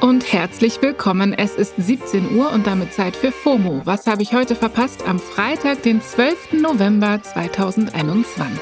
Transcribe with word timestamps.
und 0.00 0.32
herzlich 0.32 0.80
willkommen. 0.80 1.34
Es 1.34 1.54
ist 1.56 1.74
17 1.76 2.36
Uhr 2.36 2.50
und 2.52 2.66
damit 2.66 2.92
Zeit 2.92 3.14
für 3.14 3.32
FOMO. 3.32 3.82
Was 3.84 4.06
habe 4.06 4.22
ich 4.22 4.32
heute 4.32 4.54
verpasst? 4.54 5.06
Am 5.06 5.18
Freitag, 5.18 5.82
den 5.82 6.00
12. 6.00 6.54
November 6.60 7.22
2021. 7.22 8.58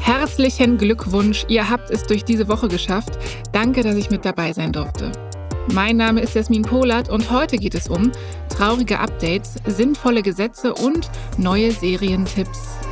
Herzlichen 0.00 0.76
Glückwunsch, 0.76 1.44
ihr 1.48 1.68
habt 1.68 1.90
es 1.90 2.06
durch 2.06 2.24
diese 2.24 2.48
Woche 2.48 2.68
geschafft. 2.68 3.18
Danke, 3.52 3.82
dass 3.82 3.96
ich 3.96 4.10
mit 4.10 4.24
dabei 4.24 4.52
sein 4.52 4.72
durfte. 4.72 5.12
Mein 5.72 5.96
Name 5.96 6.20
ist 6.20 6.34
Jasmin 6.34 6.62
Polat 6.62 7.08
und 7.08 7.30
heute 7.30 7.56
geht 7.56 7.74
es 7.74 7.88
um 7.88 8.12
traurige 8.48 8.98
Updates, 8.98 9.54
sinnvolle 9.66 10.22
Gesetze 10.22 10.74
und 10.74 11.10
neue 11.38 11.70
Serientipps. 11.70 12.91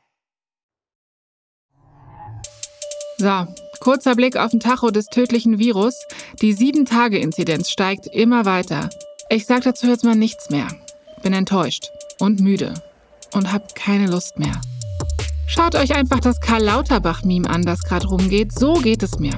So, 3.21 3.45
kurzer 3.81 4.15
Blick 4.15 4.35
auf 4.35 4.49
den 4.49 4.59
Tacho 4.59 4.89
des 4.89 5.05
tödlichen 5.05 5.59
Virus. 5.59 5.93
Die 6.41 6.55
7-Tage-Inzidenz 6.55 7.69
steigt 7.69 8.07
immer 8.07 8.45
weiter. 8.45 8.89
Ich 9.29 9.45
sag 9.45 9.61
dazu 9.61 9.85
jetzt 9.85 10.03
mal 10.03 10.15
nichts 10.15 10.49
mehr. 10.49 10.67
Bin 11.21 11.33
enttäuscht 11.33 11.91
und 12.17 12.39
müde 12.39 12.73
und 13.35 13.53
hab 13.53 13.75
keine 13.75 14.07
Lust 14.07 14.39
mehr. 14.39 14.59
Schaut 15.45 15.75
euch 15.75 15.93
einfach 15.93 16.19
das 16.19 16.39
Karl 16.39 16.63
Lauterbach-Meme 16.63 17.47
an, 17.47 17.61
das 17.61 17.83
gerade 17.83 18.07
rumgeht. 18.07 18.57
So 18.57 18.73
geht 18.73 19.03
es 19.03 19.19
mir. 19.19 19.37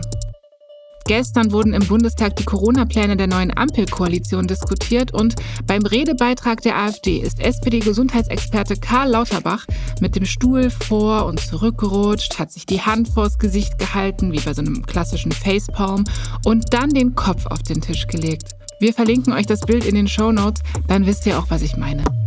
Gestern 1.06 1.52
wurden 1.52 1.74
im 1.74 1.86
Bundestag 1.86 2.38
die 2.38 2.46
Corona-Pläne 2.46 3.18
der 3.18 3.28
neuen 3.28 3.56
Ampelkoalition 3.56 4.48
diskutiert 4.48 5.14
und 5.14 5.36
beim 5.68 5.86
Redebeitrag 5.86 6.62
der 6.62 6.78
AfD 6.78 7.18
ist 7.18 7.42
SPD-Gesundheitsexperte 7.42 8.78
Karl 8.78 9.12
Lauterbach 9.12 9.66
mit 10.00 10.16
dem 10.16 10.26
Stuhl 10.26 10.70
vor 10.70 11.26
und 11.26 11.42
zurückgerutscht, 11.42 12.40
hat 12.40 12.52
sich 12.52 12.66
die 12.66 12.82
Hand 12.82 13.10
vors 13.10 13.38
Gesicht 13.38 13.78
gehalten, 13.78 14.32
wie 14.32 14.40
bei 14.40 14.54
so 14.54 14.62
einem 14.62 14.86
klassischen 14.86 15.34
Facepalm, 15.34 16.06
und 16.46 16.74
dann 16.74 16.90
den 16.90 17.16
Kopf 17.16 17.46
auf 17.48 17.64
den 17.64 17.82
Tisch 17.82 18.08
gelegt. 18.08 18.56
Wir 18.80 18.94
verlinken 18.94 19.34
euch 19.34 19.46
das 19.46 19.62
Bild 19.62 19.86
in 19.86 19.96
den 19.96 20.08
Show 20.08 20.32
Notes, 20.32 20.64
dann 20.88 21.06
wisst 21.06 21.26
ihr 21.26 21.38
auch, 21.38 21.50
was 21.50 21.62
ich 21.62 21.76
meine. 21.76 22.23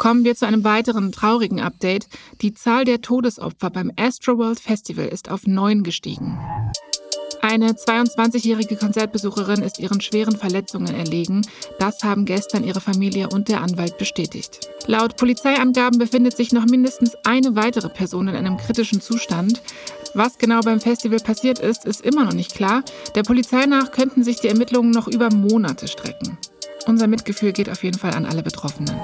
Kommen 0.00 0.24
wir 0.24 0.34
zu 0.34 0.46
einem 0.46 0.64
weiteren 0.64 1.12
traurigen 1.12 1.60
Update. 1.60 2.08
Die 2.40 2.54
Zahl 2.54 2.86
der 2.86 3.02
Todesopfer 3.02 3.68
beim 3.68 3.92
Astroworld 3.96 4.58
Festival 4.58 5.04
ist 5.04 5.30
auf 5.30 5.46
neun 5.46 5.82
gestiegen. 5.82 6.38
Eine 7.42 7.72
22-jährige 7.72 8.76
Konzertbesucherin 8.76 9.60
ist 9.60 9.78
ihren 9.78 10.00
schweren 10.00 10.36
Verletzungen 10.36 10.94
erlegen. 10.94 11.46
Das 11.78 12.02
haben 12.02 12.24
gestern 12.24 12.64
ihre 12.64 12.80
Familie 12.80 13.28
und 13.28 13.48
der 13.48 13.60
Anwalt 13.60 13.98
bestätigt. 13.98 14.70
Laut 14.86 15.18
Polizeiangaben 15.18 15.98
befindet 15.98 16.34
sich 16.34 16.54
noch 16.54 16.64
mindestens 16.64 17.14
eine 17.26 17.54
weitere 17.54 17.90
Person 17.90 18.28
in 18.28 18.36
einem 18.36 18.56
kritischen 18.56 19.02
Zustand. 19.02 19.60
Was 20.14 20.38
genau 20.38 20.60
beim 20.60 20.80
Festival 20.80 21.18
passiert 21.18 21.58
ist, 21.58 21.84
ist 21.84 22.00
immer 22.00 22.24
noch 22.24 22.32
nicht 22.32 22.54
klar. 22.54 22.84
Der 23.14 23.22
Polizei 23.22 23.66
nach 23.66 23.90
könnten 23.90 24.24
sich 24.24 24.40
die 24.40 24.48
Ermittlungen 24.48 24.92
noch 24.92 25.08
über 25.08 25.28
Monate 25.30 25.88
strecken. 25.88 26.38
Unser 26.86 27.06
Mitgefühl 27.06 27.52
geht 27.52 27.68
auf 27.68 27.84
jeden 27.84 27.98
Fall 27.98 28.14
an 28.14 28.24
alle 28.24 28.42
Betroffenen. 28.42 28.98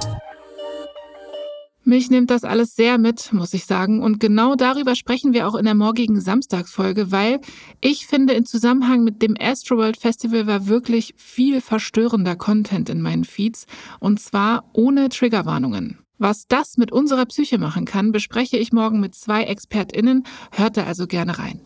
Mich 1.88 2.10
nimmt 2.10 2.32
das 2.32 2.42
alles 2.42 2.74
sehr 2.74 2.98
mit, 2.98 3.32
muss 3.32 3.54
ich 3.54 3.64
sagen. 3.64 4.02
Und 4.02 4.18
genau 4.18 4.56
darüber 4.56 4.96
sprechen 4.96 5.32
wir 5.32 5.46
auch 5.46 5.54
in 5.54 5.66
der 5.66 5.76
morgigen 5.76 6.20
Samstagsfolge, 6.20 7.12
weil 7.12 7.38
ich 7.80 8.08
finde, 8.08 8.32
in 8.32 8.44
Zusammenhang 8.44 9.04
mit 9.04 9.22
dem 9.22 9.36
Astroworld 9.38 9.96
Festival 9.96 10.48
war 10.48 10.66
wirklich 10.66 11.14
viel 11.16 11.60
verstörender 11.60 12.34
Content 12.34 12.88
in 12.88 13.00
meinen 13.00 13.22
Feeds. 13.22 13.66
Und 14.00 14.18
zwar 14.18 14.68
ohne 14.72 15.10
Triggerwarnungen. 15.10 16.00
Was 16.18 16.48
das 16.48 16.76
mit 16.76 16.90
unserer 16.90 17.24
Psyche 17.26 17.56
machen 17.56 17.84
kann, 17.84 18.10
bespreche 18.10 18.56
ich 18.56 18.72
morgen 18.72 18.98
mit 18.98 19.14
zwei 19.14 19.44
ExpertInnen. 19.44 20.24
Hört 20.50 20.76
da 20.76 20.86
also 20.86 21.06
gerne 21.06 21.38
rein. 21.38 21.60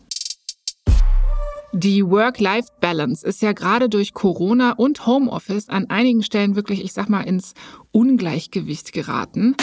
Die 1.73 2.05
Work-Life-Balance 2.05 3.25
ist 3.25 3.41
ja 3.41 3.53
gerade 3.53 3.89
durch 3.89 4.13
Corona 4.13 4.73
und 4.73 5.07
Homeoffice 5.07 5.69
an 5.69 5.89
einigen 5.89 6.21
Stellen 6.21 6.55
wirklich, 6.55 6.83
ich 6.83 6.93
sag 6.93 7.09
mal, 7.09 7.21
ins 7.21 7.55
Ungleichgewicht 7.91 8.93
geraten. 8.93 9.55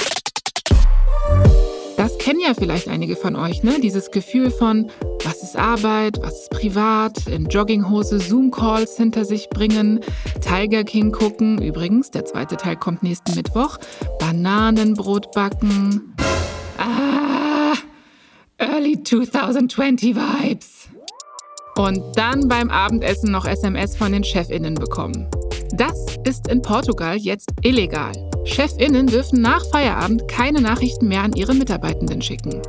Das 1.98 2.16
kennen 2.16 2.38
ja 2.38 2.54
vielleicht 2.54 2.86
einige 2.86 3.16
von 3.16 3.34
euch, 3.34 3.64
ne? 3.64 3.80
Dieses 3.82 4.12
Gefühl 4.12 4.52
von, 4.52 4.88
was 5.24 5.42
ist 5.42 5.56
Arbeit, 5.56 6.18
was 6.22 6.42
ist 6.42 6.50
privat, 6.50 7.26
in 7.26 7.46
Jogginghose 7.46 8.20
Zoom-Calls 8.20 8.96
hinter 8.96 9.24
sich 9.24 9.50
bringen, 9.50 9.98
Tiger 10.40 10.84
King 10.84 11.10
gucken, 11.10 11.60
übrigens, 11.60 12.12
der 12.12 12.24
zweite 12.24 12.56
Teil 12.56 12.76
kommt 12.76 13.02
nächsten 13.02 13.34
Mittwoch, 13.34 13.78
Bananenbrot 14.20 15.32
backen. 15.32 16.14
Ah, 16.78 17.74
Early 18.58 19.02
2020 19.02 20.14
Vibes. 20.14 20.88
Und 21.76 22.00
dann 22.16 22.46
beim 22.46 22.70
Abendessen 22.70 23.32
noch 23.32 23.44
SMS 23.44 23.96
von 23.96 24.12
den 24.12 24.22
Chefinnen 24.22 24.76
bekommen. 24.76 25.28
Das 25.72 26.06
ist 26.24 26.46
in 26.46 26.62
Portugal 26.62 27.16
jetzt 27.16 27.50
illegal. 27.62 28.12
Chefinnen 28.48 29.06
dürfen 29.06 29.40
nach 29.40 29.64
Feierabend 29.66 30.26
keine 30.26 30.60
Nachrichten 30.60 31.06
mehr 31.06 31.22
an 31.22 31.34
ihre 31.34 31.54
Mitarbeitenden 31.54 32.22
schicken. 32.22 32.60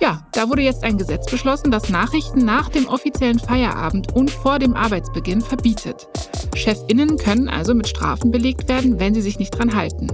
Ja, 0.00 0.26
da 0.32 0.48
wurde 0.48 0.62
jetzt 0.62 0.84
ein 0.84 0.98
Gesetz 0.98 1.30
beschlossen, 1.30 1.70
das 1.70 1.88
Nachrichten 1.88 2.44
nach 2.44 2.68
dem 2.68 2.86
offiziellen 2.86 3.38
Feierabend 3.38 4.14
und 4.14 4.30
vor 4.30 4.58
dem 4.58 4.74
Arbeitsbeginn 4.74 5.40
verbietet. 5.40 6.06
Chefinnen 6.54 7.16
können 7.16 7.48
also 7.48 7.74
mit 7.74 7.88
Strafen 7.88 8.30
belegt 8.30 8.68
werden, 8.68 9.00
wenn 9.00 9.14
sie 9.14 9.22
sich 9.22 9.38
nicht 9.38 9.50
dran 9.50 9.74
halten. 9.74 10.12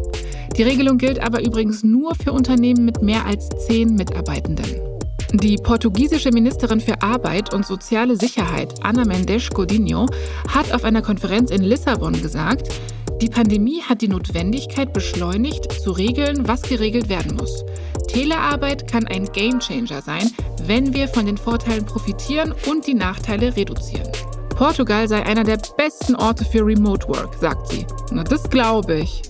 Die 0.56 0.62
Regelung 0.62 0.98
gilt 0.98 1.20
aber 1.20 1.42
übrigens 1.42 1.82
nur 1.82 2.14
für 2.14 2.32
Unternehmen 2.32 2.84
mit 2.84 3.02
mehr 3.02 3.26
als 3.26 3.48
zehn 3.66 3.94
Mitarbeitenden. 3.94 4.80
Die 5.32 5.56
portugiesische 5.56 6.30
Ministerin 6.30 6.80
für 6.80 7.02
Arbeit 7.02 7.54
und 7.54 7.64
soziale 7.64 8.16
Sicherheit, 8.16 8.74
Ana 8.82 9.04
Mendes 9.04 9.48
Godinho, 9.50 10.06
hat 10.48 10.72
auf 10.72 10.84
einer 10.84 11.02
Konferenz 11.02 11.50
in 11.50 11.62
Lissabon 11.62 12.20
gesagt, 12.20 12.68
die 13.20 13.28
Pandemie 13.28 13.82
hat 13.82 14.00
die 14.00 14.08
Notwendigkeit 14.08 14.92
beschleunigt, 14.92 15.70
zu 15.72 15.92
regeln, 15.92 16.48
was 16.48 16.62
geregelt 16.62 17.08
werden 17.08 17.36
muss. 17.36 17.64
Telearbeit 18.08 18.90
kann 18.90 19.06
ein 19.06 19.30
Gamechanger 19.30 20.00
sein, 20.00 20.30
wenn 20.64 20.94
wir 20.94 21.06
von 21.08 21.26
den 21.26 21.36
Vorteilen 21.36 21.84
profitieren 21.84 22.54
und 22.66 22.86
die 22.86 22.94
Nachteile 22.94 23.56
reduzieren. 23.56 24.10
Portugal 24.56 25.08
sei 25.08 25.24
einer 25.24 25.44
der 25.44 25.58
besten 25.76 26.14
Orte 26.14 26.44
für 26.44 26.64
Remote 26.64 27.08
Work, 27.08 27.34
sagt 27.40 27.68
sie. 27.68 27.86
Na, 28.10 28.24
das 28.24 28.48
glaube 28.48 29.00
ich. 29.00 29.22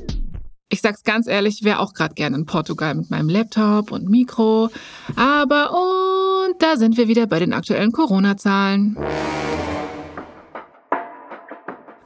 Ich 0.69 0.81
sag's 0.81 1.03
ganz 1.03 1.27
ehrlich, 1.27 1.65
wäre 1.65 1.81
auch 1.81 1.93
gerade 1.93 2.15
gerne 2.15 2.37
in 2.37 2.47
Portugal 2.47 2.95
mit 2.95 3.11
meinem 3.11 3.29
Laptop 3.29 3.91
und 3.91 4.09
Mikro. 4.09 4.71
Aber 5.17 5.73
und 5.73 6.63
da 6.63 6.77
sind 6.77 6.97
wir 6.97 7.09
wieder 7.09 7.27
bei 7.27 7.41
den 7.41 7.53
aktuellen 7.53 7.91
Corona-Zahlen. 7.91 8.97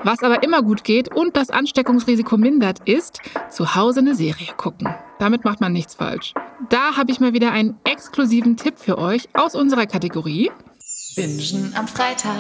Was 0.05 0.23
aber 0.23 0.43
immer 0.43 0.63
gut 0.63 0.85
geht 0.85 1.17
und 1.17 1.35
das 1.35 1.49
Ansteckungsrisiko 1.49 2.37
mindert, 2.37 2.87
ist 2.87 3.21
zu 3.49 3.75
Hause 3.75 4.01
eine 4.01 4.15
Serie 4.15 4.49
gucken. 4.55 4.95
Damit 5.19 5.47
macht 5.47 5.63
man 5.63 5.73
nichts 5.73 5.95
falsch. 5.95 6.35
Da 6.69 6.95
habe 6.97 7.11
ich 7.11 7.21
mal 7.21 7.33
wieder 7.33 7.53
einen 7.53 7.79
exklusiven 7.85 8.59
Tipp 8.59 8.75
für 8.77 8.99
euch 8.99 9.31
aus 9.33 9.55
unserer 9.55 9.87
Kategorie 9.87 10.51
Bingen 11.17 11.73
am 11.75 11.89
Freitag. 11.89 12.35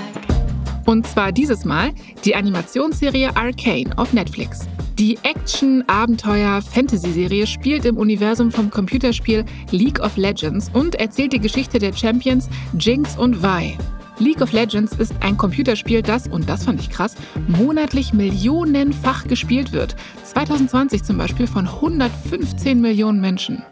Und 0.85 1.07
zwar 1.07 1.33
dieses 1.33 1.65
Mal 1.65 1.93
die 2.27 2.37
Animationsserie 2.37 3.35
Arcane 3.35 3.97
auf 3.97 4.13
Netflix. 4.13 4.69
Die 4.99 5.17
Action-Abenteuer-Fantasy-Serie 5.23 7.47
spielt 7.47 7.87
im 7.87 7.97
Universum 7.97 8.53
vom 8.53 8.69
Computerspiel 8.69 9.47
League 9.71 10.01
of 10.01 10.19
Legends 10.19 10.71
und 10.75 10.97
erzählt 10.97 11.33
die 11.33 11.41
Geschichte 11.41 11.79
der 11.79 11.95
Champions 11.95 12.51
Jinx 12.79 13.17
und 13.17 13.43
Vi. 13.43 13.79
League 14.19 14.41
of 14.41 14.53
Legends 14.53 14.93
ist 14.95 15.13
ein 15.21 15.37
Computerspiel, 15.37 16.03
das, 16.03 16.29
und 16.29 16.49
das 16.49 16.65
fand 16.65 16.81
ich 16.81 16.91
krass, 16.91 17.15
monatlich 17.49 18.13
millionenfach 18.13 19.27
gespielt 19.27 19.73
wird. 19.73 19.97
2020 20.25 21.03
zum 21.03 21.19
Beispiel 21.19 21.47
von 21.47 21.67
115 21.67 22.81
Millionen 22.81 23.21
Menschen. 23.21 23.65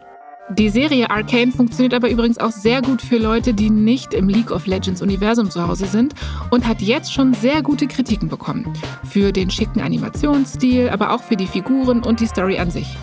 Die 0.49 0.67
Serie 0.67 1.09
Arcane 1.09 1.53
funktioniert 1.53 1.93
aber 1.93 2.09
übrigens 2.09 2.37
auch 2.37 2.51
sehr 2.51 2.81
gut 2.81 3.01
für 3.01 3.17
Leute, 3.17 3.53
die 3.53 3.69
nicht 3.69 4.13
im 4.13 4.27
League 4.27 4.51
of 4.51 4.67
Legends 4.67 5.01
Universum 5.01 5.49
zu 5.49 5.65
Hause 5.65 5.85
sind 5.85 6.13
und 6.51 6.67
hat 6.67 6.81
jetzt 6.81 7.13
schon 7.13 7.33
sehr 7.33 7.61
gute 7.61 7.87
Kritiken 7.87 8.27
bekommen. 8.27 8.71
Für 9.05 9.31
den 9.31 9.49
schicken 9.49 9.79
Animationsstil, 9.79 10.89
aber 10.89 11.11
auch 11.11 11.23
für 11.23 11.37
die 11.37 11.47
Figuren 11.47 12.03
und 12.03 12.19
die 12.19 12.27
Story 12.27 12.59
an 12.59 12.69
sich. 12.69 12.97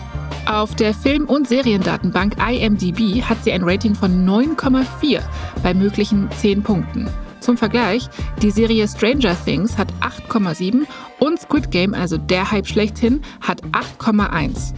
Auf 0.45 0.75
der 0.75 0.93
Film- 0.93 1.25
und 1.25 1.47
Seriendatenbank 1.47 2.35
IMDb 2.37 3.23
hat 3.23 3.43
sie 3.43 3.51
ein 3.51 3.63
Rating 3.63 3.95
von 3.95 4.25
9,4 4.25 5.21
bei 5.63 5.73
möglichen 5.73 6.29
10 6.31 6.61
Punkten. 6.61 7.09
Zum 7.41 7.57
Vergleich, 7.57 8.07
die 8.41 8.51
Serie 8.51 8.87
Stranger 8.87 9.35
Things 9.43 9.77
hat 9.77 9.91
8,7 9.99 10.85
und 11.19 11.39
Squid 11.41 11.71
Game, 11.71 11.93
also 11.93 12.17
der 12.17 12.51
Hype 12.51 12.67
schlechthin, 12.67 13.21
hat 13.41 13.63
8,1. 13.71 14.73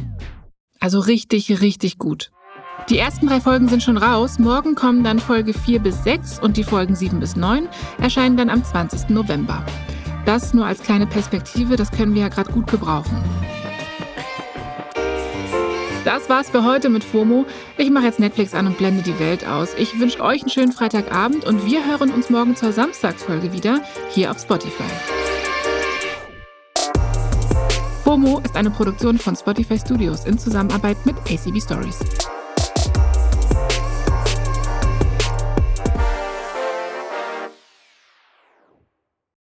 Also 0.80 1.00
richtig, 1.00 1.62
richtig 1.62 1.98
gut. 1.98 2.32
Die 2.90 2.98
ersten 2.98 3.28
drei 3.28 3.40
Folgen 3.40 3.70
sind 3.70 3.84
schon 3.84 3.98
raus. 3.98 4.40
Morgen 4.40 4.76
kommen 4.76 5.04
dann 5.04 5.20
Folge 5.20 5.54
4 5.54 5.80
bis 5.80 6.04
6 6.04 6.40
und 6.40 6.58
die 6.58 6.64
Folgen 6.64 6.96
7 6.96 7.20
bis 7.20 7.36
9 7.36 7.68
erscheinen 8.00 8.36
dann 8.38 8.50
am 8.50 8.64
20. 8.64 9.10
November. 9.10 9.64
Das 10.26 10.54
nur 10.54 10.66
als 10.66 10.82
kleine 10.82 11.06
Perspektive, 11.06 11.76
das 11.76 11.92
können 11.92 12.14
wir 12.14 12.24
ja 12.24 12.30
gerade 12.30 12.52
gut 12.52 12.68
gebrauchen. 12.68 13.18
Das 16.06 16.28
war's 16.28 16.50
für 16.50 16.66
heute 16.66 16.90
mit 16.90 17.04
FOMO. 17.04 17.46
Ich 17.78 17.90
mache 17.90 18.06
jetzt 18.06 18.20
Netflix 18.20 18.54
an 18.54 18.68
und 18.68 18.78
blende 18.78 19.04
die 19.04 19.18
Welt 19.20 19.48
aus. 19.48 19.74
Ich 19.78 19.98
wünsche 20.00 20.22
euch 20.22 20.42
einen 20.42 20.50
schönen 20.50 20.72
Freitagabend 20.74 21.46
und 21.46 21.66
wir 21.66 21.86
hören 21.86 22.12
uns 22.12 22.30
morgen 22.30 22.58
zur 22.58 22.74
Samstagsfolge 22.74 23.54
wieder 23.54 23.82
hier 24.10 24.30
auf 24.30 24.40
Spotify. 24.40 24.84
FOMO 28.04 28.42
ist 28.44 28.58
eine 28.58 28.70
Produktion 28.70 29.18
von 29.18 29.36
Spotify 29.36 29.80
Studios 29.80 30.26
in 30.26 30.38
Zusammenarbeit 30.38 30.98
mit 31.06 31.16
ACB 31.20 31.62
Stories. 31.62 32.00